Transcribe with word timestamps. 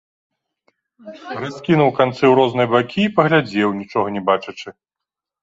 Раскінуў 1.43 1.89
канцы 1.99 2.21
ў 2.21 2.31
розныя 2.41 2.67
бакі 2.73 3.01
і 3.05 3.13
паглядзеў, 3.19 3.69
нічога 3.83 4.07
не 4.19 4.27
бачачы. 4.33 4.69